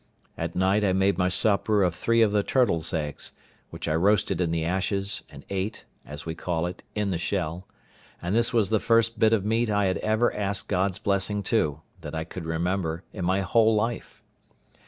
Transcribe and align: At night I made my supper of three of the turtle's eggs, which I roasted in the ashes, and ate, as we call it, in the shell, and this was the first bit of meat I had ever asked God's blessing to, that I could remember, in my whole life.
At 0.35 0.55
night 0.55 0.83
I 0.83 0.93
made 0.93 1.19
my 1.19 1.29
supper 1.29 1.83
of 1.83 1.93
three 1.93 2.23
of 2.23 2.31
the 2.31 2.41
turtle's 2.41 2.91
eggs, 2.91 3.33
which 3.69 3.87
I 3.87 3.93
roasted 3.93 4.41
in 4.41 4.49
the 4.49 4.65
ashes, 4.65 5.21
and 5.29 5.45
ate, 5.51 5.85
as 6.07 6.25
we 6.25 6.33
call 6.33 6.65
it, 6.65 6.81
in 6.95 7.11
the 7.11 7.19
shell, 7.19 7.67
and 8.19 8.35
this 8.35 8.51
was 8.51 8.71
the 8.71 8.79
first 8.79 9.19
bit 9.19 9.31
of 9.31 9.45
meat 9.45 9.69
I 9.69 9.85
had 9.85 9.99
ever 9.99 10.33
asked 10.33 10.67
God's 10.67 10.97
blessing 10.97 11.43
to, 11.53 11.81
that 11.99 12.15
I 12.15 12.23
could 12.23 12.45
remember, 12.45 13.03
in 13.13 13.23
my 13.23 13.41
whole 13.41 13.75
life. 13.75 14.23